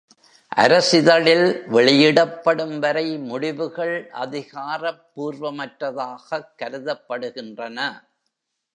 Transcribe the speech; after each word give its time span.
அரசிதழில் 0.57 1.69
வெளியிடப்படும் 1.69 2.79
வரை 2.79 3.17
முடிவுகள் 3.17 4.09
அதிகாரப்பூர்வமற்றதாகக் 4.13 6.49
கருதப்படுகின்றன. 6.57 8.03